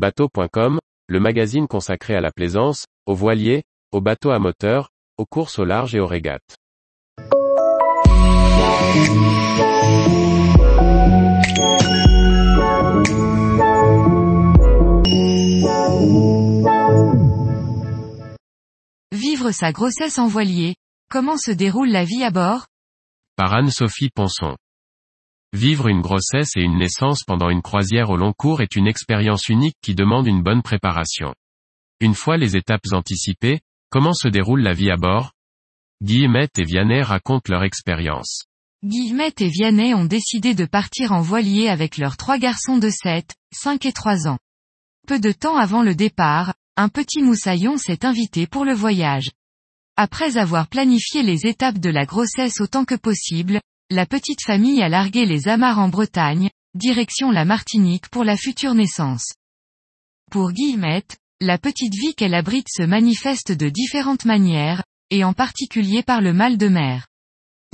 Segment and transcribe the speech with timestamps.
[0.00, 0.78] Bateau.com,
[1.08, 4.88] le magazine consacré à la plaisance, aux voiliers, aux bateaux à moteur,
[5.18, 6.56] aux courses au large et aux régates.
[19.12, 20.76] Vivre sa grossesse en voilier,
[21.10, 22.68] comment se déroule la vie à bord?
[23.36, 24.56] Par Anne-Sophie Ponson.
[25.52, 29.48] Vivre une grossesse et une naissance pendant une croisière au long cours est une expérience
[29.48, 31.34] unique qui demande une bonne préparation.
[32.00, 33.60] Une fois les étapes anticipées,
[33.90, 35.32] comment se déroule la vie à bord?
[36.02, 38.44] Guillemette et Vianney racontent leur expérience.
[38.84, 43.34] Guillemette et Vianney ont décidé de partir en voilier avec leurs trois garçons de 7,
[43.52, 44.38] 5 et 3 ans.
[45.08, 49.30] Peu de temps avant le départ, un petit moussaillon s'est invité pour le voyage.
[49.96, 54.88] Après avoir planifié les étapes de la grossesse autant que possible, la petite famille a
[54.88, 59.34] largué les amarres en Bretagne, direction la Martinique pour la future naissance.
[60.30, 66.04] Pour Guillemette, la petite vie qu'elle abrite se manifeste de différentes manières, et en particulier
[66.04, 67.08] par le mal de mer.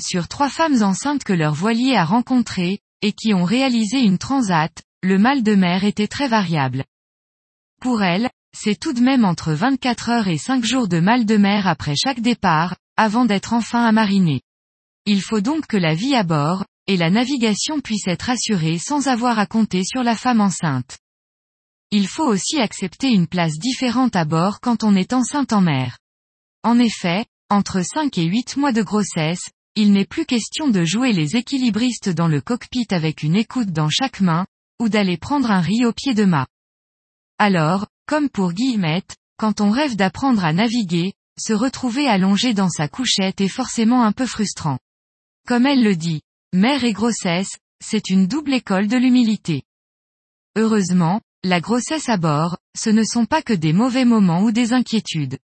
[0.01, 4.73] Sur trois femmes enceintes que leur voilier a rencontrées, et qui ont réalisé une transat,
[5.03, 6.85] le mal de mer était très variable.
[7.83, 11.37] Pour elle, c'est tout de même entre 24 heures et 5 jours de mal de
[11.37, 14.41] mer après chaque départ, avant d'être enfin à mariner.
[15.07, 19.07] Il faut donc que la vie à bord, et la navigation puissent être assurées sans
[19.07, 20.99] avoir à compter sur la femme enceinte.
[21.93, 25.99] Il faut aussi accepter une place différente à bord quand on est enceinte en mer.
[26.65, 31.13] En effet, entre 5 et 8 mois de grossesse, il n'est plus question de jouer
[31.13, 34.47] les équilibristes dans le cockpit avec une écoute dans chaque main,
[34.81, 36.49] ou d'aller prendre un riz au pied de mât.
[37.39, 42.89] Alors, comme pour Guillemette, quand on rêve d'apprendre à naviguer, se retrouver allongé dans sa
[42.89, 44.79] couchette est forcément un peu frustrant.
[45.47, 49.63] Comme elle le dit, mère et grossesse, c'est une double école de l'humilité.
[50.57, 54.73] Heureusement, la grossesse à bord, ce ne sont pas que des mauvais moments ou des
[54.73, 55.39] inquiétudes.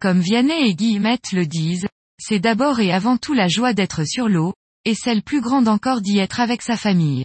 [0.00, 1.88] Comme Vianney et Guillemette le disent,
[2.20, 6.02] c'est d'abord et avant tout la joie d'être sur l'eau, et celle plus grande encore
[6.02, 7.24] d'y être avec sa famille.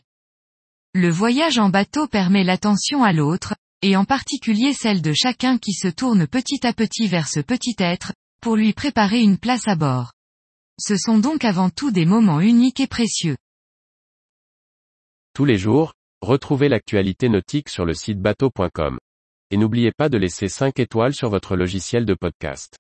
[0.95, 3.53] Le voyage en bateau permet l'attention à l'autre,
[3.83, 7.75] et en particulier celle de chacun qui se tourne petit à petit vers ce petit
[7.77, 10.13] être, pour lui préparer une place à bord.
[10.79, 13.35] Ce sont donc avant tout des moments uniques et précieux.
[15.33, 18.99] Tous les jours, retrouvez l'actualité nautique sur le site bateau.com.
[19.49, 22.77] Et n'oubliez pas de laisser 5 étoiles sur votre logiciel de podcast.